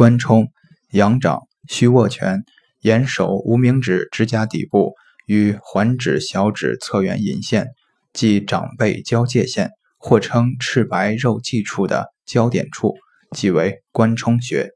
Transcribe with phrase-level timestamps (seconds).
[0.00, 0.48] 关冲，
[0.92, 2.42] 仰掌，虚握拳，
[2.80, 4.94] 沿手无名指指甲底部
[5.26, 7.66] 与环指、小指侧缘引线，
[8.14, 12.94] 即掌背交界线，或称赤白肉际处的交点处，
[13.36, 14.70] 即为关冲穴。